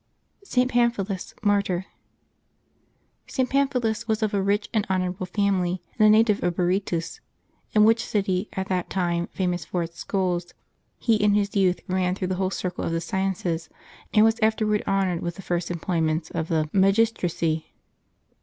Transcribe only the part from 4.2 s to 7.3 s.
of a rich and honorable family, and a native of Berytus,